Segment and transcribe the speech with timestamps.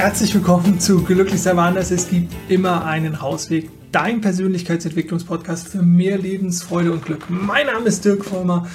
[0.00, 1.90] Herzlich willkommen zu Glücklich sein anders.
[1.90, 3.68] Es gibt immer einen Rausweg.
[3.92, 7.26] Dein Persönlichkeitsentwicklungspodcast für mehr Lebensfreude und Glück.
[7.28, 8.66] Mein Name ist Dirk Vollmer.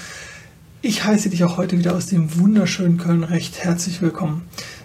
[0.83, 4.43] Ich heiße dich auch heute wieder aus dem wunderschönen Köln recht herzlich willkommen.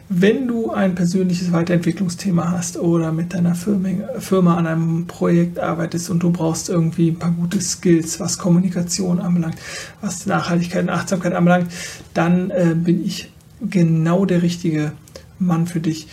[0.09, 6.23] Wenn du ein persönliches Weiterentwicklungsthema hast oder mit deiner Firma, an einem Projekt arbeitest und
[6.23, 9.59] du brauchst irgendwie ein paar gute Skills, was Kommunikation anbelangt,
[10.01, 11.71] was Nachhaltigkeit und Achtsamkeit anbelangt,
[12.15, 13.31] dann äh, bin ich
[13.61, 14.93] genau der richtige
[15.39, 16.09] Mann für dich,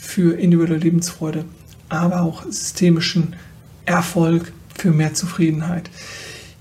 [0.00, 1.44] für individuelle Lebensfreude,
[1.88, 3.36] aber auch systemischen
[3.84, 5.90] Erfolg für mehr Zufriedenheit.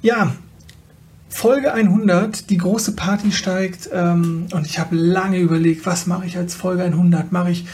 [0.01, 0.35] Ja,
[1.29, 6.37] Folge 100, die große Party steigt ähm, und ich habe lange überlegt, was mache ich
[6.37, 7.31] als Folge 100?
[7.31, 7.65] Mache ich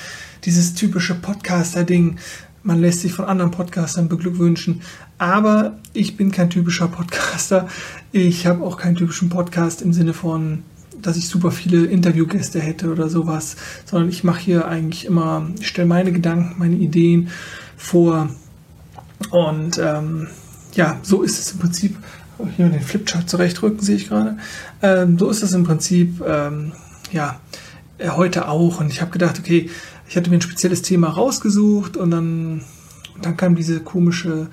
[0.44, 2.18] dieses typische Podcaster-Ding?
[2.64, 4.82] Man lässt sich von anderen Podcastern beglückwünschen,
[5.18, 7.68] aber ich bin kein typischer Podcaster.
[8.12, 10.64] Ich habe auch keinen typischen Podcast im Sinne von,
[11.02, 15.68] dass ich super viele Interviewgäste hätte oder sowas, sondern ich mache hier eigentlich immer, ich
[15.68, 17.30] stelle meine Gedanken, meine Ideen
[17.78, 18.30] vor
[19.32, 20.28] und ähm,
[20.74, 21.98] ja, so ist es im Prinzip
[22.56, 24.38] hier den Flipchart zurechtrücken, sehe ich gerade.
[24.82, 26.74] Ähm, so ist es im Prinzip, ähm,
[27.12, 27.40] ja,
[27.98, 28.80] äh, heute auch.
[28.80, 29.70] Und ich habe gedacht, okay,
[30.08, 32.62] ich hatte mir ein spezielles Thema rausgesucht und dann,
[33.22, 34.48] dann kam diese komische,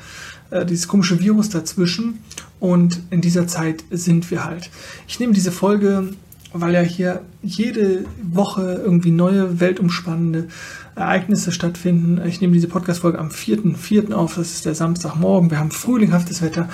[0.51, 2.21] äh, dieses komische Virus dazwischen.
[2.61, 4.71] Und in dieser Zeit sind wir halt.
[5.09, 6.11] Ich nehme diese Folge,
[6.53, 10.49] weil ja hier jede Woche irgendwie neue weltumspannende
[10.95, 12.21] Ereignisse stattfinden.
[12.27, 14.13] Ich nehme diese Podcast-Folge am 4.4.
[14.13, 15.51] auf, das ist der Samstagmorgen.
[15.51, 16.69] Wir haben frühlinghaftes Wetter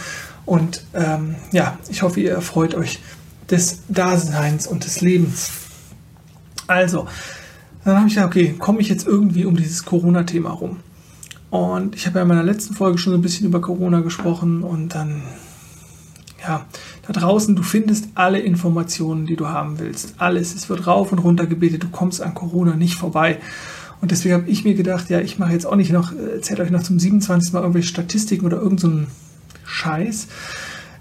[0.45, 3.01] und ähm, ja, ich hoffe, ihr erfreut euch
[3.51, 5.51] des Daseins und des Lebens.
[6.67, 7.07] Also,
[7.85, 10.79] dann habe ich gesagt, okay, komme ich jetzt irgendwie um dieses Corona-Thema rum?
[11.51, 14.63] Und ich habe ja in meiner letzten Folge schon so ein bisschen über Corona gesprochen
[14.63, 15.23] und dann,
[16.49, 16.65] ja,
[17.07, 20.15] da draußen, du findest alle Informationen, die du haben willst.
[20.17, 20.55] Alles.
[20.55, 21.83] Es wird rauf und runter gebetet.
[21.83, 23.39] Du kommst an Corona nicht vorbei.
[24.01, 26.71] Und deswegen habe ich mir gedacht, ja, ich mache jetzt auch nicht noch, erzähle euch
[26.71, 27.53] noch zum 27.
[27.53, 30.29] Mal irgendwelche Statistiken oder irgendeinen so Scheiß.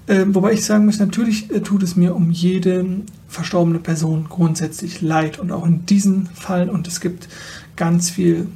[0.07, 2.85] Äh, wobei ich sagen muss, natürlich äh, tut es mir um jede
[3.29, 7.29] verstorbene Person grundsätzlich leid und auch in diesen Fall und es gibt
[7.77, 8.47] ganz viel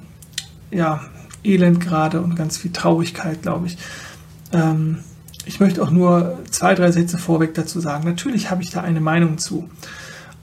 [0.71, 1.01] ja,
[1.43, 3.77] Elend gerade und ganz viel Traurigkeit, glaube ich.
[4.51, 4.99] Ähm,
[5.45, 8.05] ich möchte auch nur zwei, drei Sätze vorweg dazu sagen.
[8.05, 9.69] Natürlich habe ich da eine Meinung zu.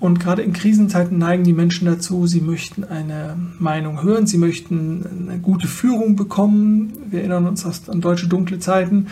[0.01, 5.29] Und gerade in Krisenzeiten neigen die Menschen dazu, sie möchten eine Meinung hören, sie möchten
[5.29, 6.93] eine gute Führung bekommen.
[7.11, 9.09] Wir erinnern uns an deutsche dunkle Zeiten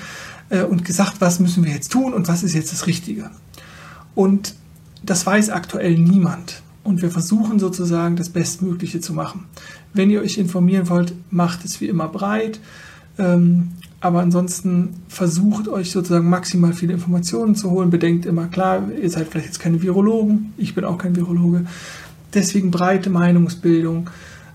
[0.48, 3.30] äh, und gesagt, was müssen wir jetzt tun und was ist jetzt das Richtige.
[4.14, 4.54] Und
[5.02, 6.62] das weiß aktuell niemand.
[6.84, 9.46] Und wir versuchen sozusagen das Bestmögliche zu machen.
[9.92, 12.60] Wenn ihr euch informieren wollt, macht es wie immer breit.
[14.06, 17.90] Aber ansonsten versucht euch sozusagen maximal viele Informationen zu holen.
[17.90, 21.66] Bedenkt immer, klar, ihr seid vielleicht jetzt keine Virologen, ich bin auch kein Virologe.
[22.32, 24.08] Deswegen breite Meinungsbildung.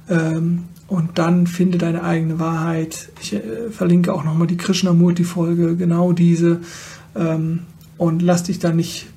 [0.10, 3.10] Ähm, und dann finde deine eigene Wahrheit.
[3.22, 3.42] Ich äh,
[3.72, 6.62] verlinke auch nochmal die Krishnamurti-Folge, genau diese.
[7.14, 7.64] Ähm,
[7.98, 9.08] und lass dich da nicht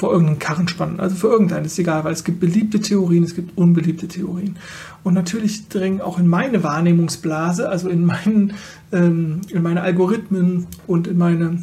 [0.00, 0.98] vor irgendeinen Karren spannen.
[0.98, 4.56] Also für irgendeinen ist egal, weil es gibt beliebte Theorien, es gibt unbeliebte Theorien.
[5.04, 8.54] Und natürlich drängen auch in meine Wahrnehmungsblase, also in, meinen,
[8.92, 11.62] ähm, in meine Algorithmen und in meine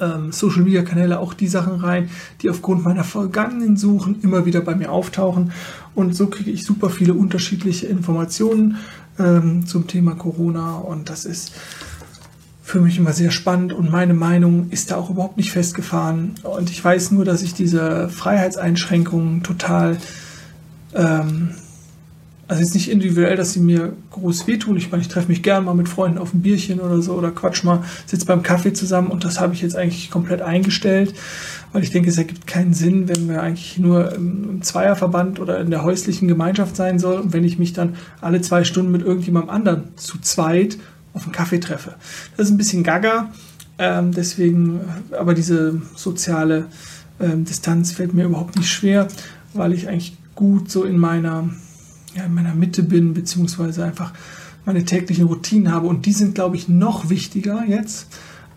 [0.00, 2.10] ähm, Social Media Kanäle auch die Sachen rein,
[2.42, 5.50] die aufgrund meiner vergangenen Suchen immer wieder bei mir auftauchen.
[5.96, 8.76] Und so kriege ich super viele unterschiedliche Informationen
[9.18, 10.76] ähm, zum Thema Corona.
[10.76, 11.52] Und das ist
[12.72, 16.36] für mich immer sehr spannend und meine Meinung ist da auch überhaupt nicht festgefahren.
[16.42, 19.98] Und ich weiß nur, dass ich diese Freiheitseinschränkungen total,
[20.94, 21.50] ähm,
[22.48, 24.78] also jetzt nicht individuell, dass sie mir groß wehtun.
[24.78, 27.30] Ich meine, ich treffe mich gerne mal mit Freunden auf ein Bierchen oder so oder
[27.30, 31.12] quatsch mal, sitze beim Kaffee zusammen und das habe ich jetzt eigentlich komplett eingestellt,
[31.72, 35.70] weil ich denke, es ergibt keinen Sinn, wenn wir eigentlich nur im Zweierverband oder in
[35.70, 39.50] der häuslichen Gemeinschaft sein sollen und wenn ich mich dann alle zwei Stunden mit irgendjemandem
[39.50, 40.78] anderen zu zweit
[41.14, 41.94] auf einen Kaffee treffe.
[42.36, 43.30] Das ist ein bisschen gaga,
[43.78, 44.80] ähm, deswegen,
[45.18, 46.66] aber diese soziale
[47.20, 49.08] ähm, Distanz fällt mir überhaupt nicht schwer,
[49.54, 51.50] weil ich eigentlich gut so in meiner,
[52.14, 54.12] ja, in meiner Mitte bin, beziehungsweise einfach
[54.64, 55.86] meine täglichen Routinen habe.
[55.86, 58.06] Und die sind, glaube ich, noch wichtiger jetzt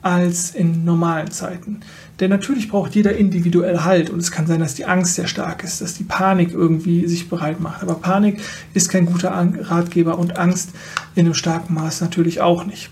[0.02, 1.80] als in normalen Zeiten.
[2.20, 5.64] Denn natürlich braucht jeder individuell Halt und es kann sein, dass die Angst sehr stark
[5.64, 7.82] ist, dass die Panik irgendwie sich bereit macht.
[7.84, 8.42] Aber Panik
[8.74, 10.70] ist kein guter Ratgeber und Angst
[11.16, 12.90] in einem starken Maß natürlich auch nicht.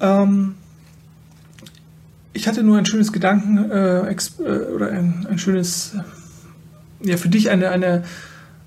[0.00, 0.54] Ähm
[2.34, 7.28] ich hatte nur ein schönes Gedanken äh, äh, oder ein, ein schönes, äh, ja, für
[7.28, 8.04] dich eine, eine,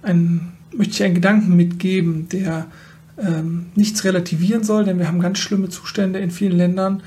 [0.02, 2.68] ein, möchte ich einen Gedanken mitgeben, der
[3.18, 7.04] ähm, nichts relativieren soll, denn wir haben ganz schlimme Zustände in vielen Ländern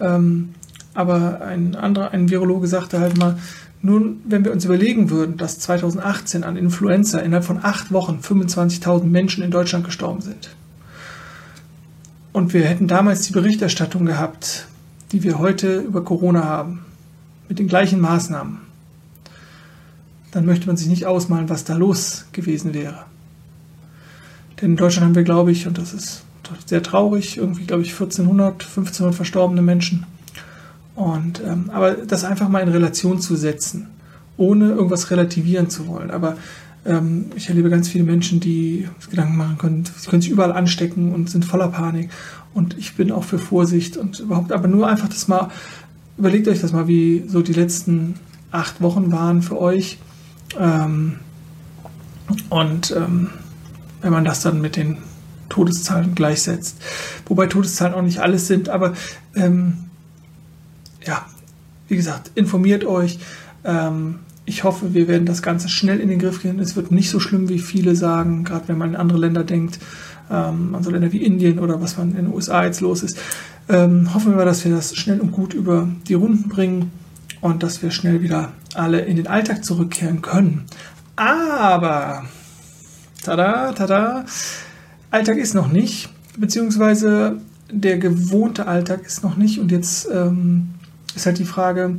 [0.00, 0.50] ähm,
[0.94, 3.36] aber ein anderer, ein Virologe sagte halt mal,
[3.82, 9.04] Nun, wenn wir uns überlegen würden, dass 2018 an Influenza innerhalb von acht Wochen 25.000
[9.04, 10.50] Menschen in Deutschland gestorben sind
[12.34, 14.66] und wir hätten damals die Berichterstattung gehabt,
[15.12, 16.84] die wir heute über Corona haben,
[17.48, 18.58] mit den gleichen Maßnahmen,
[20.32, 23.04] dann möchte man sich nicht ausmalen, was da los gewesen wäre.
[24.60, 26.24] Denn in Deutschland haben wir, glaube ich, und das ist
[26.66, 30.04] sehr traurig, irgendwie, glaube ich, 1400, 1500 verstorbene Menschen.
[30.94, 33.88] Und, ähm, aber das einfach mal in Relation zu setzen,
[34.36, 36.10] ohne irgendwas relativieren zu wollen.
[36.10, 36.36] Aber
[36.86, 41.12] ähm, ich erlebe ganz viele Menschen, die Gedanken machen können, sie können sich überall anstecken
[41.12, 42.10] und sind voller Panik.
[42.52, 45.50] Und ich bin auch für Vorsicht und überhaupt, aber nur einfach das mal,
[46.16, 48.14] überlegt euch das mal, wie so die letzten
[48.52, 49.98] acht Wochen waren für euch.
[50.58, 51.14] Ähm,
[52.50, 53.30] und ähm,
[54.00, 54.98] wenn man das dann mit den
[55.48, 56.76] Todeszahlen gleichsetzt.
[57.26, 58.94] Wobei Todeszahlen auch nicht alles sind, aber
[59.34, 59.83] ähm,
[61.06, 61.26] ja,
[61.88, 63.18] wie gesagt, informiert euch.
[63.64, 66.58] Ähm, ich hoffe, wir werden das Ganze schnell in den Griff kriegen.
[66.58, 69.78] Es wird nicht so schlimm, wie viele sagen, gerade wenn man in andere Länder denkt,
[70.30, 73.18] ähm, an so Länder wie Indien oder was man in den USA jetzt los ist.
[73.68, 76.92] Ähm, hoffen wir, dass wir das schnell und gut über die Runden bringen
[77.40, 80.64] und dass wir schnell wieder alle in den Alltag zurückkehren können.
[81.16, 82.24] Aber,
[83.22, 84.24] tada, tada,
[85.10, 87.38] Alltag ist noch nicht, beziehungsweise
[87.70, 89.58] der gewohnte Alltag ist noch nicht.
[89.58, 90.73] Und jetzt ähm,
[91.16, 91.96] ist halt die Frage,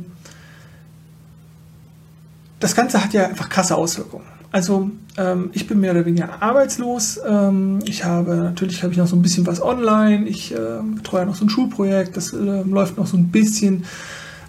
[2.60, 4.24] das Ganze hat ja einfach krasse Auswirkungen.
[4.52, 7.20] Also ähm, ich bin mehr oder weniger arbeitslos.
[7.26, 10.26] Ähm, ich habe natürlich habe ich noch so ein bisschen was online.
[10.26, 12.16] Ich äh, betreue noch so ein Schulprojekt.
[12.16, 13.84] Das äh, läuft noch so ein bisschen.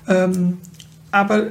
[0.07, 0.59] Ähm,
[1.11, 1.47] aber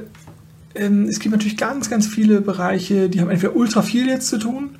[0.75, 4.39] ähm, es gibt natürlich ganz, ganz viele Bereiche, die haben entweder ultra viel jetzt zu
[4.39, 4.71] tun.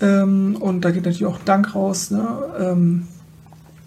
[0.00, 2.10] Ähm, und da geht natürlich auch Dank raus.
[2.10, 3.08] Ne?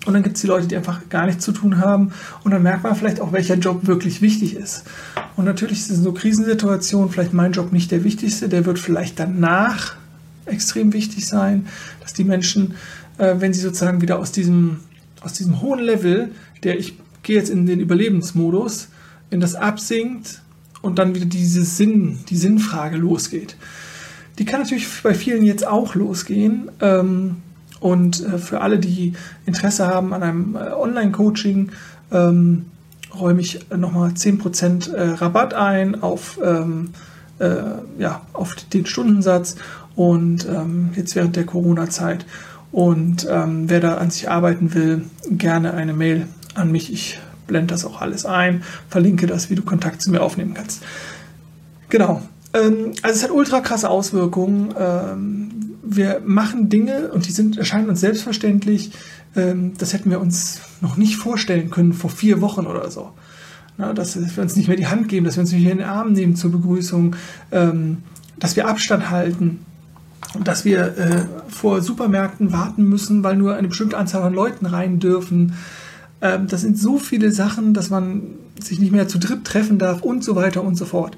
[0.06, 2.12] Und dann gibt es die Leute, die einfach gar nichts zu tun haben.
[2.44, 4.84] Und dann merkt man vielleicht auch, welcher Job wirklich wichtig ist.
[5.36, 8.50] Und natürlich in so Krisensituationen vielleicht mein Job nicht der wichtigste.
[8.50, 9.96] Der wird vielleicht danach
[10.46, 11.68] extrem wichtig sein,
[12.02, 12.74] dass die Menschen,
[13.20, 14.80] äh, wenn sie sozusagen wieder aus diesem,
[15.22, 16.32] aus diesem hohen Level,
[16.64, 18.90] der ich gehe jetzt in den Überlebensmodus,
[19.30, 20.42] wenn das absinkt
[20.82, 23.56] und dann wieder diese Sinn, die Sinnfrage losgeht.
[24.40, 26.72] Die kann natürlich bei vielen jetzt auch losgehen.
[26.82, 27.38] Ähm,
[27.82, 29.14] und äh, für alle, die
[29.46, 31.72] Interesse haben an einem äh, Online-Coaching,
[32.14, 32.68] ähm,
[33.20, 36.92] räume ich nochmal 10% äh, Rabatt ein auf, ähm,
[37.40, 37.56] äh,
[37.98, 39.56] ja, auf den Stundensatz
[39.96, 42.26] und ähm, jetzt während der Corona-Zeit.
[42.72, 46.94] Und ähm, wer da an sich arbeiten will, gerne eine Mail an mich.
[46.94, 50.84] Ich blende das auch alles ein, verlinke das, wie du Kontakt zu mir aufnehmen kannst.
[51.90, 52.22] Genau.
[52.54, 54.74] Ähm, also es hat ultra krasse Auswirkungen.
[55.94, 58.92] Wir machen Dinge und die sind, erscheinen uns selbstverständlich.
[59.36, 63.12] Ähm, das hätten wir uns noch nicht vorstellen können vor vier Wochen oder so.
[63.78, 65.80] Na, dass wir uns nicht mehr die Hand geben, dass wir uns nicht mehr in
[65.80, 67.16] den Arm nehmen zur Begrüßung,
[67.52, 67.98] ähm,
[68.40, 69.60] dass wir Abstand halten
[70.40, 75.00] dass wir äh, vor Supermärkten warten müssen, weil nur eine bestimmte Anzahl von Leuten rein
[75.00, 75.56] dürfen.
[76.22, 78.22] Ähm, das sind so viele Sachen, dass man
[78.60, 81.18] sich nicht mehr zu dritt treffen darf und so weiter und so fort.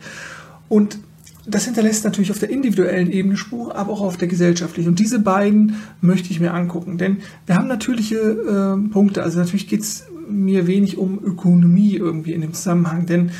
[0.68, 0.98] Und
[1.46, 4.90] das hinterlässt natürlich auf der individuellen Ebene Spur, aber auch auf der gesellschaftlichen.
[4.90, 6.98] Und diese beiden möchte ich mir angucken.
[6.98, 9.24] Denn wir haben natürliche äh, Punkte.
[9.24, 13.06] Also natürlich geht es mir wenig um Ökonomie irgendwie in dem Zusammenhang.
[13.06, 13.32] Denn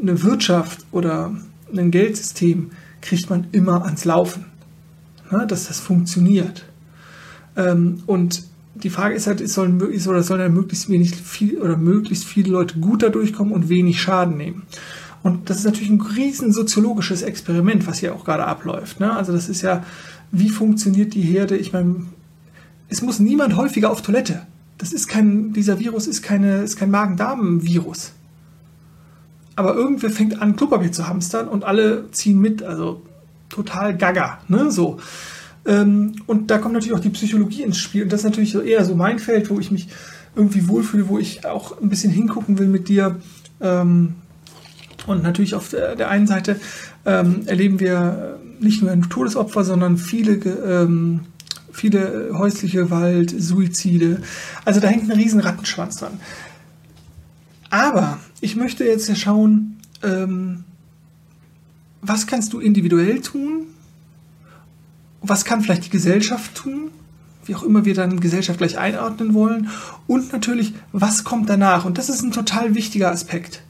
[0.00, 1.36] eine Wirtschaft oder
[1.76, 2.70] ein Geldsystem
[3.02, 4.46] kriegt man immer ans Laufen.
[5.30, 6.64] Ne, dass das funktioniert.
[7.56, 11.58] Ähm, und die Frage ist halt, es sollen, möglichst, oder sollen ja möglichst wenig viel
[11.58, 14.62] oder möglichst viele Leute gut dadurch kommen und wenig Schaden nehmen.
[15.22, 19.00] Und das ist natürlich ein riesen soziologisches Experiment, was hier auch gerade abläuft.
[19.00, 19.14] Ne?
[19.14, 19.84] Also das ist ja,
[20.32, 21.56] wie funktioniert die Herde?
[21.56, 22.06] Ich meine,
[22.88, 24.46] es muss niemand häufiger auf Toilette.
[24.78, 28.12] Das ist kein, dieser Virus ist, keine, ist kein Magen-Darm-Virus.
[29.54, 32.62] Aber irgendwer fängt an, Klopapier zu hamstern und alle ziehen mit.
[32.62, 33.02] Also
[33.48, 34.38] total gaga.
[34.48, 34.72] Ne?
[34.72, 34.98] So.
[35.64, 38.04] Ähm, und da kommt natürlich auch die Psychologie ins Spiel.
[38.04, 39.88] Und das ist natürlich eher so mein Feld, wo ich mich
[40.34, 43.16] irgendwie wohlfühle, wo ich auch ein bisschen hingucken will mit dir.
[43.60, 44.14] Ähm,
[45.06, 46.60] und natürlich auf der einen Seite
[47.04, 51.20] ähm, erleben wir nicht nur ein Todesopfer, sondern viele, ähm,
[51.72, 54.22] viele häusliche Gewalt, Suizide.
[54.64, 56.20] Also da hängt ein riesen Rattenschwanz dran.
[57.70, 60.64] Aber ich möchte jetzt ja schauen, ähm,
[62.00, 63.66] was kannst du individuell tun?
[65.20, 66.90] Was kann vielleicht die Gesellschaft tun?
[67.44, 69.68] Wie auch immer wir dann Gesellschaft gleich einordnen wollen.
[70.06, 71.84] Und natürlich, was kommt danach?
[71.84, 73.62] Und das ist ein total wichtiger Aspekt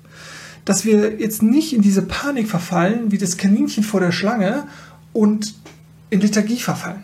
[0.64, 4.64] dass wir jetzt nicht in diese Panik verfallen, wie das Kaninchen vor der Schlange
[5.12, 5.54] und
[6.10, 7.02] in Lethargie verfallen.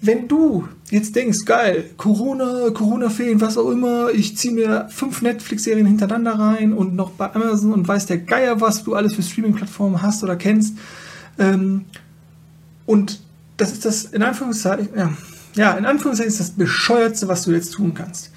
[0.00, 5.86] wenn du jetzt denkst, geil, Corona, Corona-Ferien, was auch immer, ich ziehe mir fünf Netflix-Serien
[5.86, 10.00] hintereinander rein und noch bei Amazon und weiß der Geier, was du alles für Streaming-Plattformen
[10.00, 10.78] hast oder kennst.
[11.38, 11.84] Ähm,
[12.86, 13.20] und
[13.56, 15.12] das ist das, in Anführungszeichen, ja,
[15.56, 18.30] ja, in Anführungszeichen ist das Bescheuertste, was du jetzt tun kannst.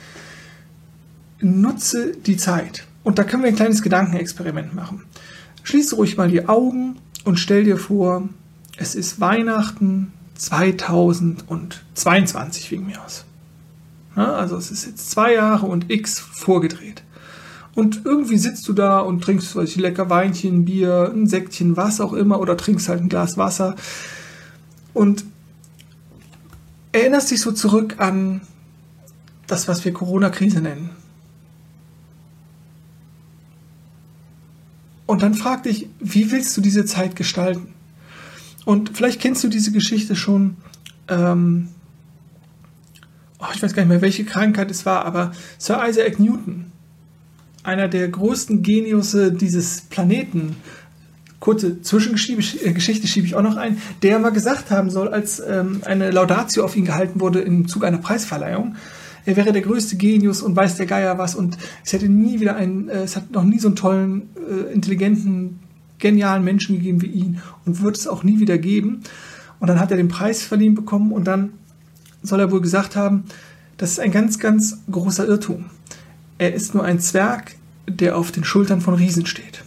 [1.40, 2.88] Nutze die Zeit.
[3.03, 5.05] Und da können wir ein kleines Gedankenexperiment machen.
[5.63, 8.29] Schließe ruhig mal die Augen und stell dir vor,
[8.77, 13.25] es ist Weihnachten 2022 wegen mir aus.
[14.15, 17.03] Ja, also es ist jetzt zwei Jahre und X vorgedreht.
[17.74, 22.13] Und irgendwie sitzt du da und trinkst, ich, lecker Weinchen, Bier, ein Säckchen, was auch
[22.13, 23.75] immer, oder trinkst halt ein Glas Wasser.
[24.93, 25.24] Und
[26.91, 28.41] erinnerst dich so zurück an
[29.48, 30.89] das, was wir Corona-Krise nennen.
[35.12, 37.74] Und dann frag dich, wie willst du diese Zeit gestalten?
[38.63, 40.56] Und vielleicht kennst du diese Geschichte schon.
[41.10, 41.68] Ähm,
[43.38, 46.72] oh, ich weiß gar nicht mehr, welche Krankheit es war, aber Sir Isaac Newton,
[47.62, 50.56] einer der größten Geniusse dieses Planeten,
[51.41, 56.10] kurze Zwischengeschichte schiebe ich auch noch ein, der mal gesagt haben soll, als ähm, eine
[56.12, 58.77] Laudatio auf ihn gehalten wurde im Zug einer Preisverleihung,
[59.25, 62.56] er wäre der größte Genius und weiß der Geier was und es hätte nie wieder
[62.56, 65.60] einen, äh, es hat noch nie so einen tollen, äh, intelligenten,
[66.00, 69.01] genialen Menschen gegeben wie ihn und wird es auch nie wieder geben.
[69.60, 71.54] Und dann hat er den Preis verliehen bekommen und dann
[72.24, 73.25] soll er wohl gesagt haben,
[73.78, 75.66] das ist ein ganz, ganz großer Irrtum.
[76.38, 77.56] Er ist nur ein Zwerg,
[77.88, 79.63] der auf den Schultern von Riesen steht.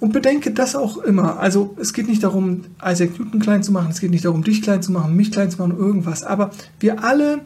[0.00, 1.38] Und bedenke das auch immer.
[1.38, 4.62] Also es geht nicht darum, Isaac Newton klein zu machen, es geht nicht darum, dich
[4.62, 6.24] klein zu machen, mich klein zu machen, irgendwas.
[6.24, 7.42] Aber wir alle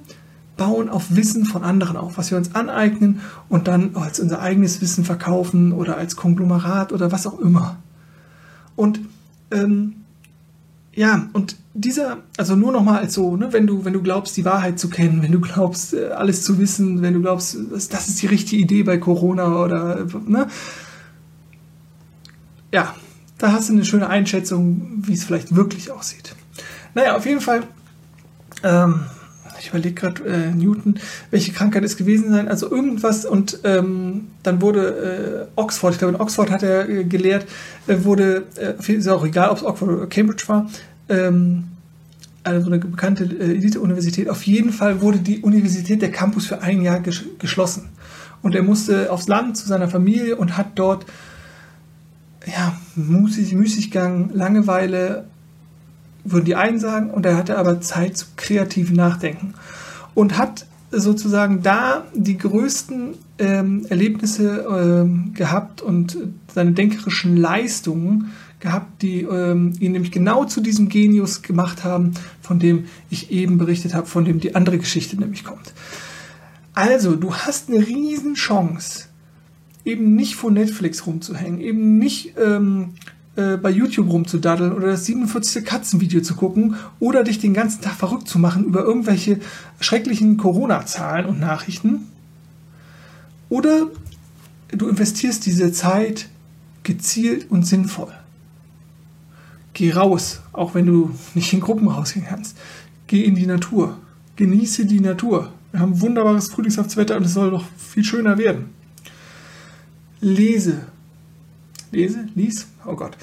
[0.56, 4.80] bauen auf Wissen von anderen auf, was wir uns aneignen und dann als unser eigenes
[4.80, 7.76] Wissen verkaufen oder als Konglomerat oder was auch immer.
[8.74, 9.00] Und
[9.50, 9.96] ähm,
[10.94, 14.46] ja, und dieser, also nur nochmal als so, ne, wenn du, wenn du glaubst, die
[14.46, 18.22] Wahrheit zu kennen, wenn du glaubst, äh, alles zu wissen, wenn du glaubst, das, ist
[18.22, 20.48] die richtige Idee bei Corona oder, ne,
[22.72, 22.94] ja,
[23.36, 26.34] da hast du eine schöne Einschätzung, wie es vielleicht wirklich aussieht.
[26.94, 27.64] Naja, auf jeden Fall,
[28.62, 29.00] ähm,
[29.60, 30.98] ich überlege gerade, äh, Newton,
[31.30, 36.14] welche Krankheit es gewesen sein, also irgendwas und ähm, dann wurde äh, Oxford, ich glaube
[36.14, 37.46] in Oxford hat er äh, gelehrt,
[37.86, 40.68] äh, wurde, äh, ist auch egal, ob es Oxford oder Cambridge war,
[41.08, 41.64] ähm,
[42.42, 46.82] also eine bekannte äh, Elite-Universität, auf jeden Fall wurde die Universität, der Campus für ein
[46.82, 47.88] Jahr ges geschlossen.
[48.42, 51.06] Und er musste aufs Land zu seiner Familie und hat dort
[52.46, 55.24] ja, Müßig, Müßiggang, Langeweile
[56.30, 59.54] würden die einen sagen, und er hatte aber Zeit zu kreativen Nachdenken
[60.14, 66.16] und hat sozusagen da die größten ähm, Erlebnisse ähm, gehabt und
[66.52, 72.58] seine denkerischen Leistungen gehabt, die ähm, ihn nämlich genau zu diesem Genius gemacht haben, von
[72.58, 75.72] dem ich eben berichtet habe, von dem die andere Geschichte nämlich kommt.
[76.74, 79.06] Also, du hast eine riesen Chance,
[79.84, 82.94] eben nicht vor Netflix rumzuhängen, eben nicht ähm,
[83.36, 85.64] äh, bei YouTube rumzudaddeln oder das 47.
[85.64, 89.40] Katzenvideo zu gucken oder dich den ganzen Tag verrückt zu machen über irgendwelche
[89.78, 92.06] schrecklichen Corona-Zahlen und Nachrichten.
[93.48, 93.88] Oder
[94.68, 96.28] du investierst diese Zeit
[96.82, 98.12] gezielt und sinnvoll.
[99.74, 102.56] Geh raus, auch wenn du nicht in Gruppen rausgehen kannst.
[103.06, 103.98] Geh in die Natur.
[104.36, 105.52] Genieße die Natur.
[105.72, 108.70] Wir haben wunderbares Frühlingshaftswetter und es soll noch viel schöner werden.
[110.20, 110.86] Lese,
[111.92, 113.16] lese, lies, oh Gott.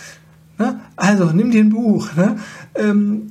[0.58, 0.80] Ne?
[0.96, 2.38] Also, nimm dir ein Buch, ne?
[2.76, 3.30] ähm,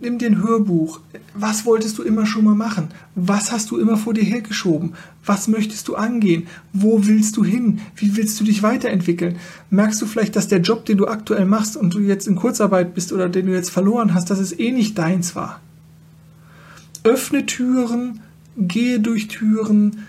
[0.00, 1.00] nimm dir ein Hörbuch.
[1.34, 2.88] Was wolltest du immer schon mal machen?
[3.14, 4.94] Was hast du immer vor dir hergeschoben?
[5.24, 6.46] Was möchtest du angehen?
[6.72, 7.80] Wo willst du hin?
[7.96, 9.36] Wie willst du dich weiterentwickeln?
[9.70, 12.94] Merkst du vielleicht, dass der Job, den du aktuell machst und du jetzt in Kurzarbeit
[12.94, 15.60] bist oder den du jetzt verloren hast, dass es eh nicht deins war?
[17.04, 18.20] Öffne Türen,
[18.56, 20.04] gehe durch Türen,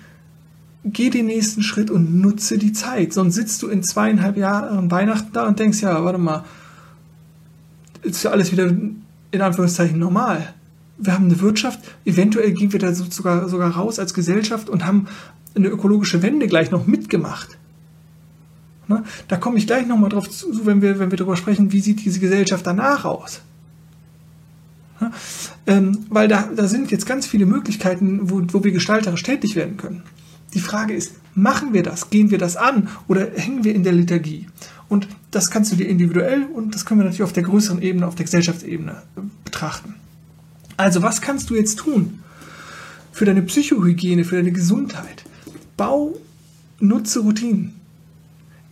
[0.83, 3.13] geh den nächsten Schritt und nutze die Zeit.
[3.13, 6.43] Sonst sitzt du in zweieinhalb Jahren Weihnachten da und denkst, ja, warte mal,
[8.01, 10.53] ist ja alles wieder in Anführungszeichen normal.
[10.97, 15.07] Wir haben eine Wirtschaft, eventuell gehen wir da sogar, sogar raus als Gesellschaft und haben
[15.55, 17.57] eine ökologische Wende gleich noch mitgemacht.
[18.87, 19.03] Ne?
[19.27, 22.03] Da komme ich gleich nochmal drauf zu, wenn wir, wenn wir darüber sprechen, wie sieht
[22.03, 23.41] diese Gesellschaft danach aus.
[24.99, 25.11] Ne?
[25.65, 29.77] Ähm, weil da, da sind jetzt ganz viele Möglichkeiten, wo, wo wir gestalterisch tätig werden
[29.77, 30.03] können.
[30.53, 32.09] Die Frage ist, machen wir das?
[32.09, 32.89] Gehen wir das an?
[33.07, 34.47] Oder hängen wir in der Liturgie?
[34.89, 38.07] Und das kannst du dir individuell und das können wir natürlich auf der größeren Ebene,
[38.07, 39.95] auf der Gesellschaftsebene äh, betrachten.
[40.77, 42.19] Also was kannst du jetzt tun
[43.11, 45.23] für deine Psychohygiene, für deine Gesundheit?
[45.77, 46.13] Bau,
[46.79, 47.73] nutze Routinen.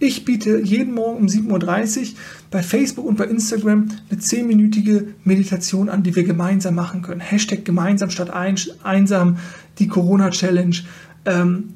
[0.04, 2.08] Ich biete jeden Morgen um 7.30 Uhr
[2.50, 7.22] bei Facebook und bei Instagram eine 10-minütige Meditation an, die wir gemeinsam machen können.
[7.22, 9.38] Hashtag gemeinsam statt einsam,
[9.78, 10.76] die Corona-Challenge,
[11.26, 11.74] ähm,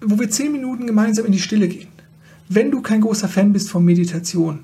[0.00, 1.88] wo wir 10 Minuten gemeinsam in die Stille gehen.
[2.48, 4.60] Wenn du kein großer Fan bist von Meditation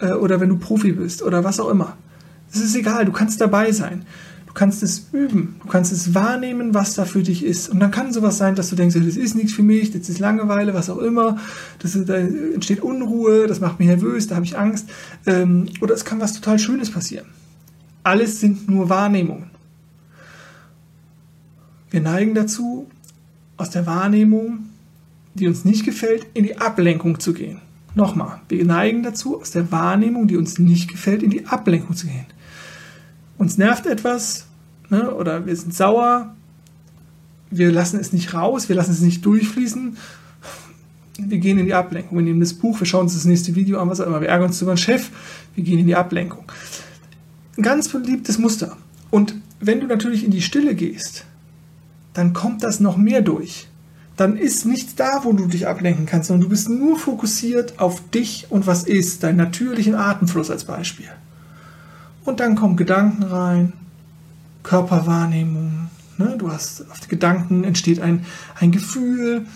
[0.00, 1.96] äh, oder wenn du Profi bist oder was auch immer,
[2.52, 4.06] es ist egal, du kannst dabei sein
[4.56, 7.68] kannst es üben, du kannst es wahrnehmen, was da für dich ist.
[7.68, 10.18] Und dann kann sowas sein, dass du denkst, das ist nichts für mich, das ist
[10.18, 11.38] Langeweile, was auch immer,
[11.78, 14.88] das ist, da entsteht Unruhe, das macht mich nervös, da habe ich Angst.
[15.26, 17.26] Ähm, oder es kann was total Schönes passieren.
[18.02, 19.50] Alles sind nur Wahrnehmungen.
[21.90, 22.88] Wir neigen dazu,
[23.56, 24.66] aus der Wahrnehmung,
[25.34, 27.60] die uns nicht gefällt, in die Ablenkung zu gehen.
[27.94, 32.06] Nochmal, wir neigen dazu, aus der Wahrnehmung, die uns nicht gefällt, in die Ablenkung zu
[32.06, 32.26] gehen.
[33.38, 34.46] Uns nervt etwas,
[34.90, 36.34] ne, oder wir sind sauer,
[37.50, 39.96] wir lassen es nicht raus, wir lassen es nicht durchfließen.
[41.18, 42.18] Wir gehen in die Ablenkung.
[42.18, 44.20] Wir nehmen das Buch, wir schauen uns das nächste Video an, was auch immer.
[44.20, 45.10] Wir ärgern uns über den Chef,
[45.54, 46.44] wir gehen in die Ablenkung.
[47.56, 48.76] Ein ganz beliebtes Muster.
[49.10, 51.24] Und wenn du natürlich in die Stille gehst,
[52.16, 53.68] dann kommt das noch mehr durch.
[54.16, 58.00] Dann ist nichts da, wo du dich ablenken kannst, sondern du bist nur fokussiert auf
[58.10, 61.08] dich und was ist, deinen natürlichen Atemfluss als Beispiel.
[62.24, 63.74] Und dann kommen Gedanken rein,
[64.62, 65.90] Körperwahrnehmung.
[66.16, 66.36] Ne?
[66.38, 68.24] Du hast auf die Gedanken entsteht ein,
[68.58, 69.46] ein Gefühl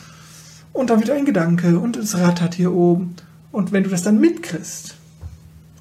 [0.74, 3.16] und dann wieder ein Gedanke und es rattert hier oben.
[3.50, 4.96] Und wenn du das dann mitkriegst,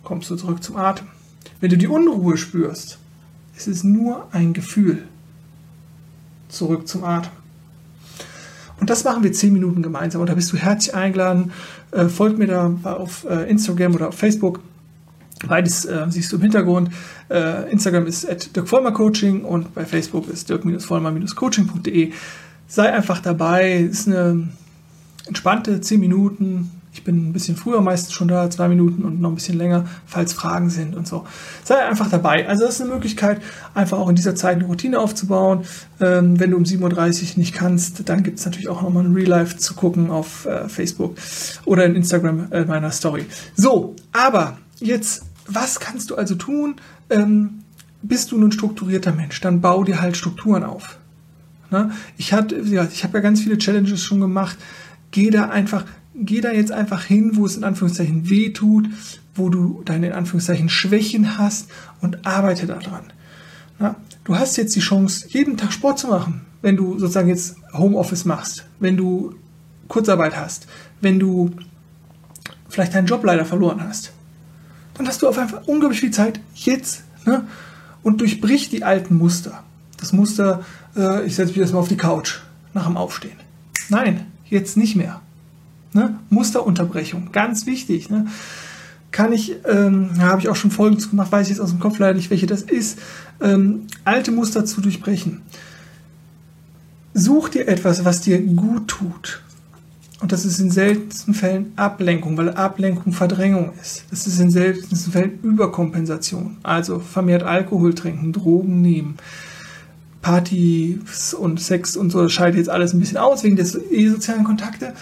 [0.03, 1.07] kommst du zurück zum Atem.
[1.59, 2.97] Wenn du die Unruhe spürst,
[3.57, 5.03] ist es nur ein Gefühl.
[6.49, 7.31] Zurück zum Atem.
[8.79, 10.21] Und das machen wir zehn Minuten gemeinsam.
[10.21, 11.51] Und da bist du herzlich eingeladen.
[11.91, 14.61] Äh, folgt mir da auf äh, Instagram oder auf Facebook.
[15.47, 16.89] Beides äh, siehst du im Hintergrund.
[17.29, 22.11] Äh, Instagram ist at Dirk Vollmer Coaching und bei Facebook ist dirk-vollmer-coaching.de.
[22.67, 23.77] Sei einfach dabei.
[23.77, 24.49] Ist eine
[25.27, 26.78] entspannte 10 Minuten.
[26.91, 29.85] Ich bin ein bisschen früher meistens schon da, zwei Minuten und noch ein bisschen länger,
[30.05, 31.25] falls Fragen sind und so.
[31.63, 32.47] Sei einfach dabei.
[32.47, 33.41] Also das ist eine Möglichkeit,
[33.73, 35.65] einfach auch in dieser Zeit eine Routine aufzubauen.
[36.01, 36.83] Ähm, wenn du um 7.30
[37.33, 40.45] Uhr nicht kannst, dann gibt es natürlich auch nochmal ein Real Life zu gucken auf
[40.45, 41.15] äh, Facebook
[41.65, 43.25] oder in Instagram äh, meiner Story.
[43.55, 46.75] So, aber jetzt was kannst du also tun?
[47.09, 47.63] Ähm,
[48.01, 50.99] bist du ein strukturierter Mensch, dann bau dir halt Strukturen auf.
[51.71, 51.91] Na?
[52.17, 52.45] Ich, ja,
[52.91, 54.57] ich habe ja ganz viele Challenges schon gemacht.
[55.11, 58.89] Geh da einfach, geh da jetzt einfach hin, wo es in Anführungszeichen weh tut,
[59.35, 61.69] wo du deine in Anführungszeichen Schwächen hast
[62.01, 63.03] und arbeite daran.
[63.79, 63.95] Na?
[64.23, 68.25] Du hast jetzt die Chance, jeden Tag Sport zu machen, wenn du sozusagen jetzt Homeoffice
[68.25, 69.35] machst, wenn du
[69.87, 70.67] Kurzarbeit hast,
[71.01, 71.51] wenn du
[72.67, 74.11] vielleicht deinen Job leider verloren hast
[74.99, 77.47] dann hast du auf einfach unglaublich viel Zeit jetzt ne?
[78.03, 79.63] und durchbrich die alten Muster.
[79.97, 82.39] Das Muster, äh, ich setze mich jetzt mal auf die Couch
[82.73, 83.37] nach dem Aufstehen.
[83.87, 85.21] Nein, jetzt nicht mehr.
[85.93, 86.19] Ne?
[86.29, 88.09] Musterunterbrechung, ganz wichtig.
[88.09, 88.27] Ne?
[89.11, 91.97] Kann ich, ähm, habe ich auch schon Folgen gemacht, weiß ich jetzt aus dem Kopf
[91.99, 92.99] leider nicht, welche das ist,
[93.41, 95.41] ähm, alte Muster zu durchbrechen.
[97.13, 99.41] Such dir etwas, was dir gut tut.
[100.21, 104.03] Und das ist in seltensten Fällen Ablenkung, weil Ablenkung Verdrängung ist.
[104.11, 106.57] Das ist in seltensten Fällen Überkompensation.
[106.61, 109.15] Also vermehrt Alkohol trinken, Drogen nehmen,
[110.21, 114.43] Partys und Sex und so, das schaltet jetzt alles ein bisschen aus wegen des sozialen
[114.43, 114.93] Kontakte.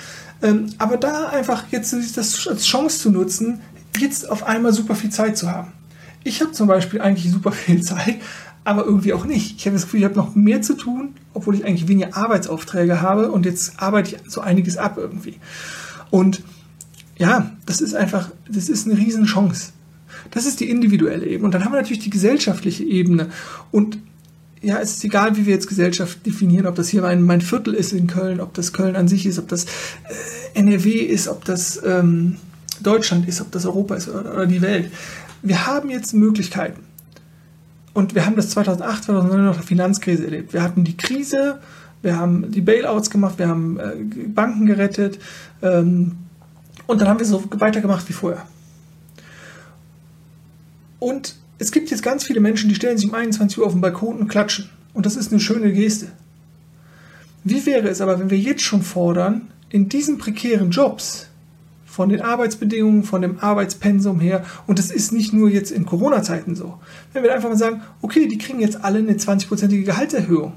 [0.41, 3.61] Ähm, aber da einfach jetzt das als Chance zu nutzen,
[3.99, 5.73] jetzt auf einmal super viel Zeit zu haben.
[6.23, 8.17] Ich habe zum Beispiel eigentlich super viel Zeit,
[8.63, 9.57] aber irgendwie auch nicht.
[9.57, 13.01] Ich habe das Gefühl, ich habe noch mehr zu tun, obwohl ich eigentlich weniger Arbeitsaufträge
[13.01, 15.37] habe und jetzt arbeite ich so einiges ab irgendwie.
[16.11, 16.41] Und
[17.17, 19.71] ja, das ist einfach, das ist eine Riesenchance.
[20.31, 21.45] Das ist die individuelle Ebene.
[21.45, 23.29] Und dann haben wir natürlich die gesellschaftliche Ebene.
[23.71, 23.99] Und
[24.61, 27.73] ja, es ist egal, wie wir jetzt Gesellschaft definieren, ob das hier mein, mein Viertel
[27.73, 31.45] ist in Köln, ob das Köln an sich ist, ob das äh, NRW ist, ob
[31.45, 32.37] das ähm,
[32.81, 34.91] Deutschland ist, ob das Europa ist oder, oder die Welt.
[35.41, 36.81] Wir haben jetzt Möglichkeiten.
[37.93, 40.53] Und wir haben das 2008, 2009 noch der Finanzkrise erlebt.
[40.53, 41.59] Wir hatten die Krise,
[42.01, 43.95] wir haben die Bailouts gemacht, wir haben äh,
[44.27, 45.19] Banken gerettet
[45.61, 46.17] ähm,
[46.85, 48.45] und dann haben wir so weitergemacht wie vorher.
[50.99, 53.81] Und es gibt jetzt ganz viele Menschen, die stellen sich um 21 Uhr auf den
[53.81, 54.69] Balkon und klatschen.
[54.93, 56.07] Und das ist eine schöne Geste.
[57.43, 61.27] Wie wäre es aber, wenn wir jetzt schon fordern, in diesen prekären Jobs
[61.97, 64.45] von den Arbeitsbedingungen, von dem Arbeitspensum her.
[64.67, 66.77] Und das ist nicht nur jetzt in Corona-Zeiten so.
[67.11, 70.53] Wenn wir einfach mal sagen, okay, die kriegen jetzt alle eine 20-prozentige Gehaltserhöhung.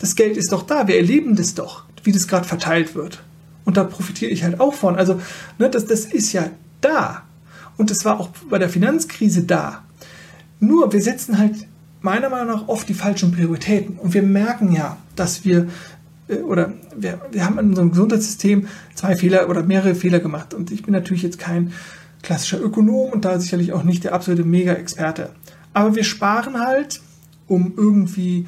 [0.00, 3.22] Das Geld ist doch da, wir erleben das doch, wie das gerade verteilt wird.
[3.64, 4.96] Und da profitiere ich halt auch von.
[4.96, 5.20] Also,
[5.60, 7.22] ne, das, das ist ja da.
[7.76, 9.82] Und das war auch bei der Finanzkrise da.
[10.60, 11.66] Nur, wir setzen halt
[12.00, 13.96] meiner Meinung nach oft die falschen Prioritäten.
[13.96, 15.68] Und wir merken ja, dass wir
[16.28, 20.54] äh, oder wir, wir haben in unserem Gesundheitssystem zwei Fehler oder mehrere Fehler gemacht.
[20.54, 21.72] Und ich bin natürlich jetzt kein
[22.22, 25.30] klassischer Ökonom und da sicherlich auch nicht der absolute Mega-Experte.
[25.72, 27.00] Aber wir sparen halt,
[27.48, 28.46] um irgendwie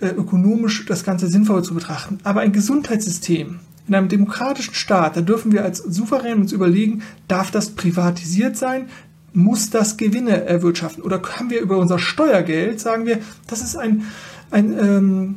[0.00, 2.18] äh, ökonomisch das Ganze sinnvoll zu betrachten.
[2.22, 7.50] Aber ein Gesundheitssystem in einem demokratischen Staat, da dürfen wir als Souverän uns überlegen, darf
[7.50, 8.88] das privatisiert sein?
[9.32, 11.02] Muss das Gewinne erwirtschaften?
[11.02, 14.04] Oder haben wir über unser Steuergeld, sagen wir, das ist ein,
[14.50, 15.34] ein, ähm,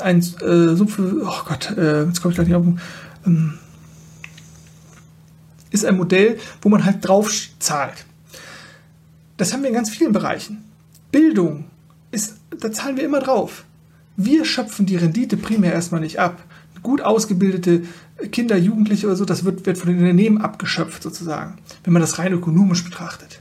[0.00, 2.66] ein äh, so oh Gott, äh, jetzt komme ich gleich nicht auf,
[3.26, 3.54] ähm,
[5.70, 8.04] ist ein Modell, wo man halt drauf zahlt.
[9.36, 10.64] Das haben wir in ganz vielen Bereichen.
[11.12, 11.64] Bildung
[12.10, 13.64] ist, da zahlen wir immer drauf.
[14.16, 16.42] Wir schöpfen die Rendite primär erstmal nicht ab.
[16.82, 17.82] Gut ausgebildete
[18.32, 22.18] Kinder, Jugendliche oder so, das wird, wird von den Unternehmen abgeschöpft sozusagen, wenn man das
[22.18, 23.40] rein ökonomisch betrachtet.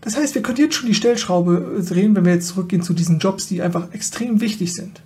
[0.00, 3.20] Das heißt, wir können jetzt schon die Stellschraube drehen, wenn wir jetzt zurückgehen zu diesen
[3.20, 5.00] Jobs, die einfach extrem wichtig sind.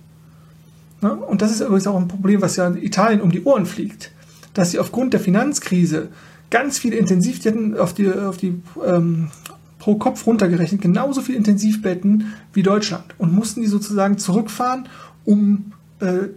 [1.01, 4.11] Und das ist übrigens auch ein Problem, was ja in Italien um die Ohren fliegt,
[4.55, 6.09] dass sie aufgrund der Finanzkrise
[6.49, 9.29] ganz viele Intensiv, die hatten auf die, auf die ähm,
[9.77, 14.89] pro Kopf runtergerechnet genauso viel Intensivbetten wie Deutschland und mussten die sozusagen zurückfahren,
[15.25, 16.29] um äh,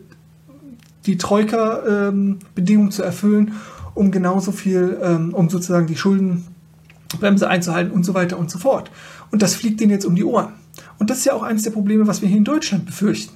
[1.07, 3.53] die Troika-Bedingungen ähm, zu erfüllen,
[3.95, 8.91] um genauso viel, ähm, um sozusagen die Schuldenbremse einzuhalten und so weiter und so fort.
[9.31, 10.53] Und das fliegt denen jetzt um die Ohren.
[10.99, 13.35] Und das ist ja auch eines der Probleme, was wir hier in Deutschland befürchten.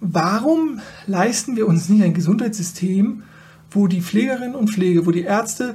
[0.00, 3.22] Warum leisten wir uns nicht ein Gesundheitssystem,
[3.70, 5.74] wo die Pflegerinnen und Pflege, wo die Ärzte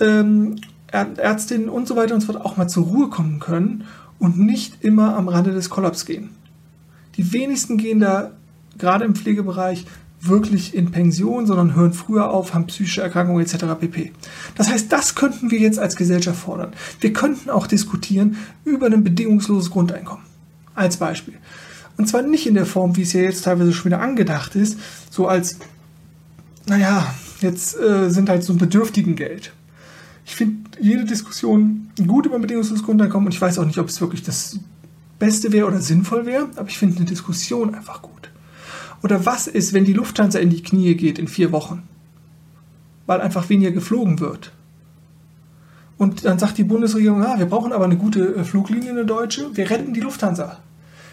[0.00, 0.56] ähm,
[0.92, 3.84] Ärztinnen und so weiter und so fort auch mal zur Ruhe kommen können
[4.18, 6.30] und nicht immer am Rande des Kollaps gehen.
[7.16, 8.32] Die wenigsten gehen da
[8.78, 9.86] gerade im Pflegebereich
[10.22, 13.64] wirklich in Pension, sondern hören früher auf, haben psychische Erkrankungen etc.
[13.78, 14.12] pp.
[14.54, 16.72] Das heißt, das könnten wir jetzt als Gesellschaft fordern.
[17.00, 20.24] Wir könnten auch diskutieren über ein bedingungsloses Grundeinkommen.
[20.74, 21.34] Als Beispiel.
[21.98, 24.78] Und zwar nicht in der Form, wie es ja jetzt teilweise schon wieder angedacht ist,
[25.10, 25.58] so als,
[26.66, 29.52] naja, jetzt äh, sind halt so ein bedürftigen Geld.
[30.24, 34.00] Ich finde jede Diskussion gut über bedingungsloses Grundeinkommen und ich weiß auch nicht, ob es
[34.00, 34.58] wirklich das
[35.18, 38.21] Beste wäre oder sinnvoll wäre, aber ich finde eine Diskussion einfach gut.
[39.02, 41.82] Oder was ist, wenn die Lufthansa in die Knie geht in vier Wochen?
[43.06, 44.52] Weil einfach weniger geflogen wird.
[45.98, 49.56] Und dann sagt die Bundesregierung, ah, wir brauchen aber eine gute äh, Fluglinie, eine deutsche,
[49.56, 50.58] wir retten die Lufthansa.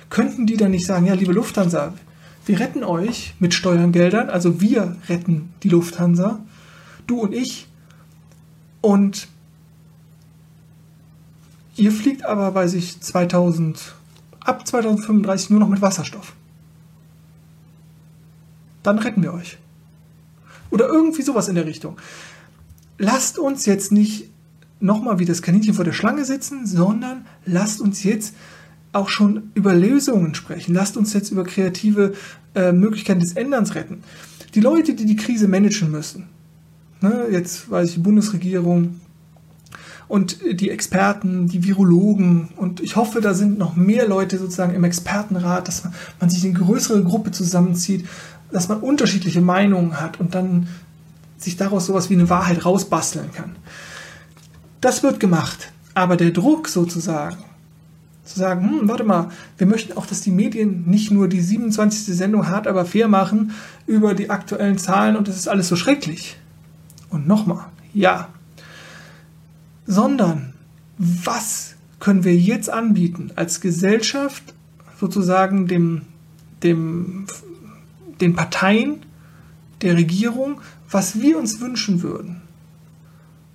[0.10, 1.94] Könnten die dann nicht sagen, ja, liebe Lufthansa,
[2.46, 6.40] wir retten euch mit Steuergeldern, also wir retten die Lufthansa,
[7.06, 7.68] du und ich,
[8.82, 9.28] und
[11.76, 13.94] ihr fliegt aber, weiß ich, 2000,
[14.40, 16.34] ab 2035 nur noch mit Wasserstoff.
[18.84, 19.58] Dann retten wir euch.
[20.72, 21.98] Oder irgendwie sowas in der Richtung.
[22.98, 24.30] Lasst uns jetzt nicht
[24.80, 28.36] nochmal wie das Kaninchen vor der Schlange sitzen, sondern lasst uns jetzt
[28.92, 30.74] auch schon über Lösungen sprechen.
[30.74, 32.14] Lasst uns jetzt über kreative
[32.56, 34.04] äh, Möglichkeiten des Änderns retten.
[34.56, 36.28] Die Leute, die die Krise managen müssen,
[37.02, 39.00] Ne, jetzt weiß ich, die Bundesregierung
[40.10, 44.84] und die Experten, die Virologen und ich hoffe, da sind noch mehr Leute sozusagen im
[44.84, 48.06] Expertenrat, dass man, man sich in größere Gruppe zusammenzieht,
[48.52, 50.68] dass man unterschiedliche Meinungen hat und dann
[51.38, 53.56] sich daraus sowas wie eine Wahrheit rausbasteln kann.
[54.82, 57.38] Das wird gemacht, aber der Druck sozusagen,
[58.24, 62.16] zu sagen, hm, warte mal, wir möchten auch, dass die Medien nicht nur die 27.
[62.16, 63.52] Sendung hart, aber fair machen
[63.88, 66.38] über die aktuellen Zahlen und das ist alles so schrecklich
[67.10, 68.30] und nochmal, ja.
[69.86, 70.54] Sondern,
[70.98, 74.54] was können wir jetzt anbieten als Gesellschaft
[75.00, 76.04] sozusagen dem,
[76.64, 77.26] dem,
[78.22, 79.06] den Parteien
[79.82, 82.42] der Regierung, was wir uns wünschen würden?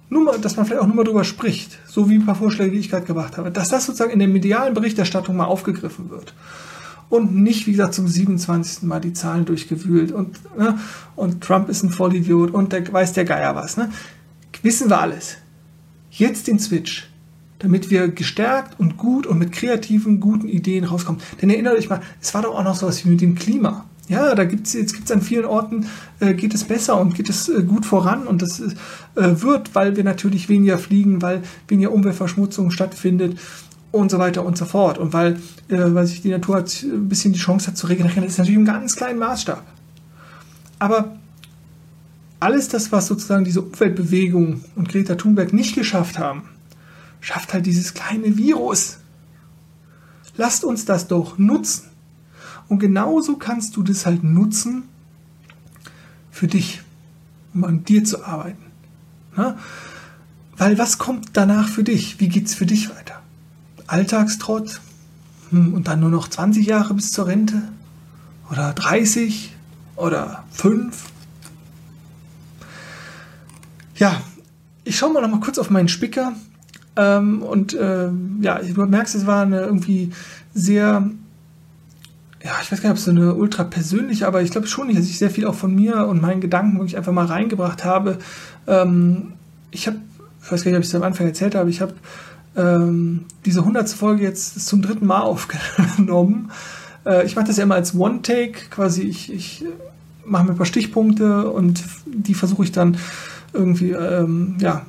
[0.09, 2.73] Nur mal, dass man vielleicht auch nur mal drüber spricht, so wie ein paar Vorschläge,
[2.73, 6.35] die ich gerade gemacht habe, dass das sozusagen in der medialen Berichterstattung mal aufgegriffen wird
[7.09, 8.83] und nicht, wie gesagt, zum 27.
[8.85, 10.79] Mal die Zahlen durchgewühlt und, ne,
[11.17, 13.77] und Trump ist ein Vollidiot und der weiß der Geier was.
[13.77, 13.91] Ne?
[14.63, 15.37] Wissen wir alles.
[16.11, 17.09] Jetzt den Switch,
[17.59, 21.21] damit wir gestärkt und gut und mit kreativen, guten Ideen rauskommen.
[21.41, 23.85] Denn erinnert euch mal, es war doch auch noch sowas wie mit dem Klima.
[24.09, 25.87] Ja, da gibt es jetzt gibt's an vielen Orten,
[26.21, 28.73] äh, geht es besser und geht es äh, gut voran und das äh,
[29.15, 33.39] wird, weil wir natürlich weniger fliegen, weil weniger Umweltverschmutzung stattfindet
[33.93, 34.99] und so weiter und so fort.
[34.99, 35.35] Und weil,
[35.69, 38.59] äh, weil sich die Natur hat, ein bisschen die Chance hat zu regenerieren, ist natürlich
[38.59, 39.65] im ganz kleinen Maßstab.
[40.79, 41.17] Aber
[42.41, 46.43] alles das, was sozusagen diese Umweltbewegung und Greta Thunberg nicht geschafft haben,
[47.21, 48.99] schafft halt dieses kleine Virus.
[50.37, 51.94] Lasst uns das doch nutzen.
[52.69, 54.85] Und genauso kannst du das halt nutzen
[56.31, 56.83] für dich,
[57.53, 58.65] um an dir zu arbeiten.
[59.37, 59.57] Na?
[60.57, 62.21] Weil was kommt danach für dich?
[62.21, 63.21] Wie geht es für dich weiter?
[63.87, 64.81] Alltagstrott
[65.51, 67.63] hm, und dann nur noch 20 Jahre bis zur Rente
[68.51, 69.53] oder 30
[69.97, 71.05] oder fünf.
[73.97, 74.21] Ja,
[74.85, 76.33] ich schaue mal noch mal kurz auf meinen Spicker.
[76.97, 80.13] Ähm, und äh, ja, du merkst, es war eine irgendwie
[80.55, 81.11] sehr,
[82.45, 84.89] ja, ich weiß gar nicht, ob es so eine ultra persönliche, aber ich glaube schon
[84.89, 87.85] nicht, dass ich sehr viel auch von mir und meinen Gedanken wirklich einfach mal reingebracht
[87.85, 88.19] habe.
[88.67, 89.33] Ähm,
[89.71, 89.97] ich habe,
[90.43, 91.95] ich weiß gar nicht, ob ich es am Anfang erzählt habe, ich habe
[92.55, 93.89] ähm, diese 100.
[93.89, 96.51] Folge jetzt zum dritten Mal aufgenommen.
[97.07, 99.65] Äh, ich mache das ja immer als One-Take, quasi ich, ich
[100.27, 102.99] mache mir ein paar Stichpunkte und die versuche ich dann
[103.55, 104.85] irgendwie, ähm, ja,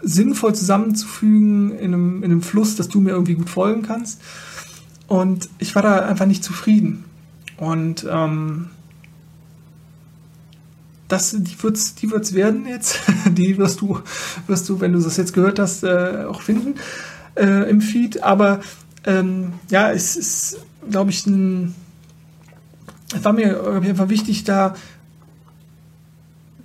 [0.00, 4.20] sinnvoll zusammenzufügen in einem, in einem Fluss, dass du mir irgendwie gut folgen kannst.
[5.06, 7.04] Und ich war da einfach nicht zufrieden.
[7.56, 8.70] Und ähm,
[11.08, 13.00] das, die wird's, die wird's werden jetzt.
[13.30, 14.00] Die wirst du,
[14.46, 16.74] wirst du, wenn du das jetzt gehört hast, äh, auch finden
[17.36, 18.22] äh, im Feed.
[18.24, 18.60] Aber
[19.04, 20.58] ähm, ja, es ist,
[20.90, 21.74] glaube ich, ein,
[23.14, 24.74] es war mir jeden Fall wichtig, da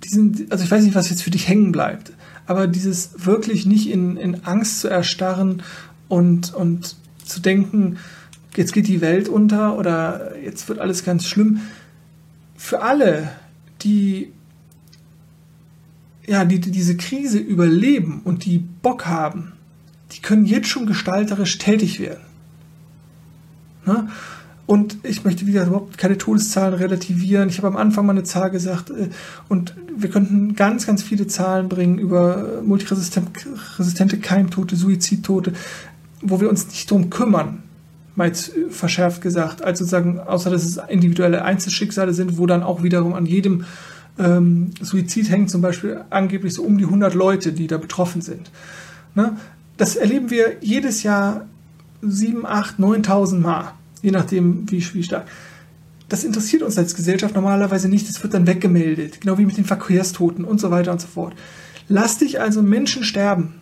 [0.04, 2.12] diesen, also ich weiß nicht, was jetzt für dich hängen bleibt,
[2.46, 5.62] aber dieses wirklich nicht in, in Angst zu erstarren
[6.08, 7.98] und, und zu denken,
[8.56, 11.60] jetzt geht die Welt unter oder jetzt wird alles ganz schlimm.
[12.56, 13.30] Für alle,
[13.82, 14.32] die
[16.26, 19.52] ja, die, die diese Krise überleben und die Bock haben,
[20.12, 22.22] die können jetzt schon gestalterisch tätig werden.
[23.86, 24.08] Ne?
[24.66, 27.48] Und ich möchte wieder überhaupt keine Todeszahlen relativieren.
[27.48, 29.08] Ich habe am Anfang mal eine Zahl gesagt äh,
[29.48, 35.52] und wir könnten ganz, ganz viele Zahlen bringen über multiresistente Keimtote, Suizidtote,
[36.20, 37.64] wo wir uns nicht drum kümmern,
[38.14, 42.82] mal jetzt verschärft gesagt, also sagen, außer dass es individuelle Einzelschicksale sind, wo dann auch
[42.82, 43.64] wiederum an jedem
[44.18, 48.50] ähm, Suizid hängen zum Beispiel angeblich so um die 100 Leute, die da betroffen sind.
[49.14, 49.36] Ne?
[49.78, 51.46] Das erleben wir jedes Jahr
[52.02, 53.72] 7, 8, 9.000 Mal
[54.02, 55.26] je nachdem, wie, wie stark.
[56.08, 59.64] Das interessiert uns als Gesellschaft normalerweise nicht, das wird dann weggemeldet, genau wie mit den
[59.64, 61.34] Verkehrstoten und so weiter und so fort.
[61.88, 63.54] Lass dich also Menschen sterben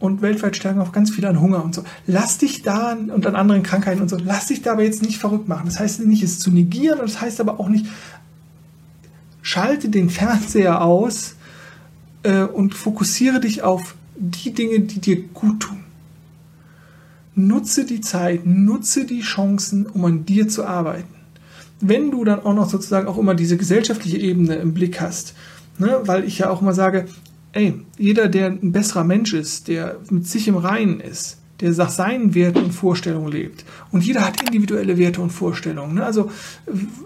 [0.00, 1.84] und weltweit sterben auch ganz viele an Hunger und so.
[2.06, 5.46] Lass dich da und an anderen Krankheiten und so, lass dich dabei jetzt nicht verrückt
[5.46, 5.66] machen.
[5.66, 7.86] Das heißt nicht, es zu negieren und das heißt aber auch nicht,
[9.42, 11.36] schalte den Fernseher aus
[12.24, 15.80] äh, und fokussiere dich auf die Dinge, die dir gut tun
[17.46, 21.14] nutze die Zeit, nutze die Chancen, um an dir zu arbeiten.
[21.80, 25.34] Wenn du dann auch noch sozusagen auch immer diese gesellschaftliche Ebene im Blick hast,
[25.78, 27.06] ne, weil ich ja auch immer sage,
[27.52, 31.90] ey, jeder, der ein besserer Mensch ist, der mit sich im Reinen ist, der nach
[31.90, 33.64] seinen Werten und Vorstellungen lebt.
[33.90, 35.94] Und jeder hat individuelle Werte und Vorstellungen.
[35.94, 36.04] Ne?
[36.04, 36.30] Also,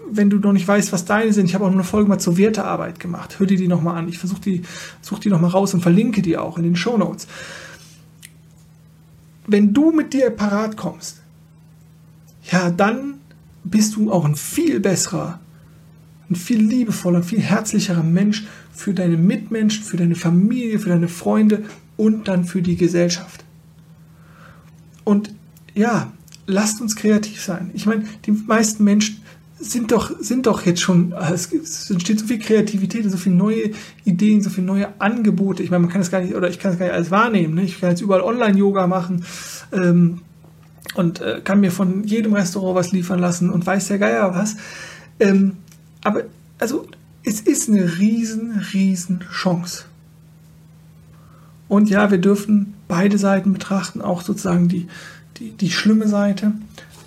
[0.09, 2.37] wenn du noch nicht weißt, was deine sind, ich habe auch eine Folge mal zur
[2.37, 3.39] Wertearbeit gemacht.
[3.39, 4.07] Hör dir die nochmal an.
[4.07, 4.61] Ich versuche die,
[5.01, 7.27] suche die nochmal raus und verlinke die auch in den Show Notes
[9.47, 11.21] wenn du mit dir parat kommst,
[12.51, 13.15] ja, dann
[13.63, 15.39] bist du auch ein viel besserer,
[16.29, 21.63] ein viel liebevoller, viel herzlicherer Mensch für deine Mitmenschen, für deine Familie, für deine Freunde
[21.97, 23.43] und dann für die Gesellschaft.
[25.03, 25.33] Und
[25.73, 26.11] ja,
[26.47, 27.71] lasst uns kreativ sein.
[27.73, 29.21] Ich meine, die meisten Menschen
[29.57, 33.71] sind doch, sind doch jetzt schon, es, entsteht so viel Kreativität, so viele neue
[34.03, 35.63] Ideen, so viele neue Angebote.
[35.63, 37.55] Ich meine, man kann das gar nicht, oder ich kann das gar nicht alles wahrnehmen.
[37.55, 37.63] Ne?
[37.63, 39.23] Ich kann jetzt überall Online-Yoga machen
[39.71, 40.21] ähm,
[40.95, 44.57] und äh, kann mir von jedem Restaurant was liefern lassen und weiß der Geier was.
[45.19, 45.53] Ähm,
[46.05, 46.23] aber,
[46.59, 46.87] also,
[47.23, 49.85] es ist eine riesen, riesen Chance.
[51.67, 54.87] Und ja, wir dürfen beide Seiten betrachten, auch sozusagen die,
[55.37, 56.53] die, die schlimme Seite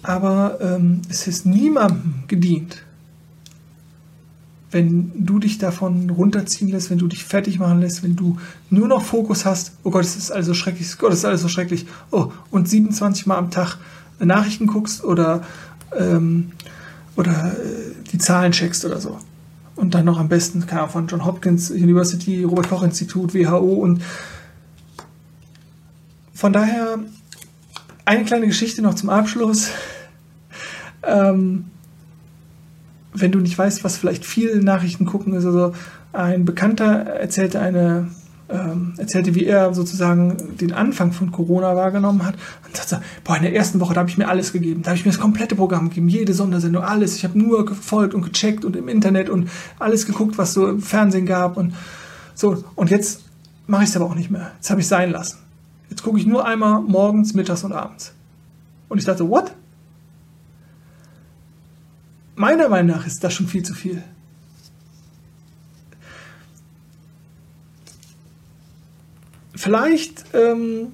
[0.03, 2.83] aber ähm, es ist niemandem gedient,
[4.71, 8.39] wenn du dich davon runterziehen lässt, wenn du dich fertig machen lässt, wenn du
[8.71, 11.41] nur noch Fokus hast, oh Gott, es ist alles so schrecklich, Gott, es ist alles
[11.41, 13.79] so schrecklich, oh, und 27 Mal am Tag
[14.19, 15.43] Nachrichten guckst oder,
[15.97, 16.53] ähm,
[17.17, 19.19] oder äh, die Zahlen checkst oder so.
[19.77, 23.59] Und dann noch am besten, keine Ahnung, von John Hopkins University, Robert Koch Institut, WHO
[23.59, 24.03] und
[26.35, 26.99] von daher
[28.05, 29.71] eine kleine Geschichte noch zum Abschluss.
[31.05, 31.67] Ähm,
[33.15, 35.73] wenn du nicht weißt, was vielleicht viele Nachrichten gucken, ist also
[36.13, 38.11] ein Bekannter erzählte eine
[38.49, 42.35] ähm, erzählte, wie er sozusagen den Anfang von Corona wahrgenommen hat
[42.67, 44.99] und sagte, boah, in der ersten Woche, da habe ich mir alles gegeben, da habe
[44.99, 47.17] ich mir das komplette Programm gegeben, jede Sondersendung, alles.
[47.17, 50.81] Ich habe nur gefolgt und gecheckt und im Internet und alles geguckt, was so im
[50.81, 51.75] Fernsehen gab und
[52.35, 52.65] so.
[52.75, 53.23] Und jetzt
[53.67, 54.53] mache ich es aber auch nicht mehr.
[54.57, 55.39] Jetzt habe ich es sein lassen.
[55.91, 58.13] Jetzt gucke ich nur einmal morgens, mittags und abends.
[58.89, 59.53] Und ich dachte, what?
[62.35, 64.03] Meiner Meinung nach ist das schon viel zu viel.
[69.59, 70.89] Vielleicht ähm,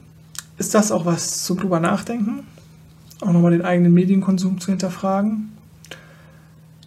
[0.59, 2.47] ist das auch was zum drüber nachdenken,
[3.21, 5.53] auch nochmal den eigenen Medienkonsum zu hinterfragen.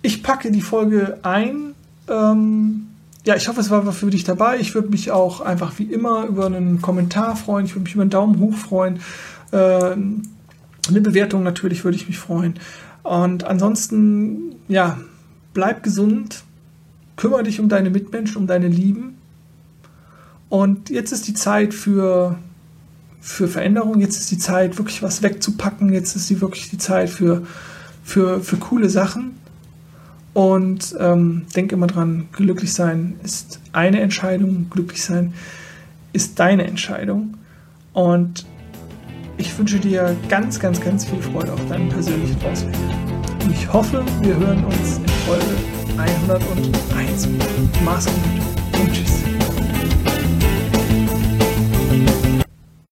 [0.01, 1.73] Ich packe die Folge ein
[2.09, 2.87] ähm,
[3.25, 4.57] ja, ich hoffe, es war für dich dabei.
[4.57, 7.65] Ich würde mich auch einfach wie immer über einen Kommentar freuen.
[7.65, 8.99] Ich würde mich über einen Daumen hoch freuen.
[9.51, 12.53] Äh, eine Bewertung natürlich würde ich mich freuen.
[13.03, 14.97] Und ansonsten, ja,
[15.53, 16.43] bleib gesund.
[17.17, 19.16] Kümmere dich um deine Mitmenschen, um deine Lieben.
[20.49, 22.37] Und jetzt ist die Zeit für,
[23.19, 23.99] für Veränderung.
[23.99, 25.91] Jetzt ist die Zeit, wirklich was wegzupacken.
[25.91, 27.45] Jetzt ist die wirklich die Zeit für,
[28.03, 29.35] für, für coole Sachen.
[30.33, 35.33] Und ähm, denk immer dran, glücklich sein ist eine Entscheidung, glücklich sein
[36.13, 37.37] ist deine Entscheidung.
[37.93, 38.45] Und
[39.37, 42.75] ich wünsche dir ganz, ganz, ganz viel Freude auf deinem persönlichen Ausweg.
[43.43, 45.45] Und ich hoffe, wir hören uns in Folge
[45.97, 47.27] 101.
[47.83, 49.36] Mach's gut und tschüss.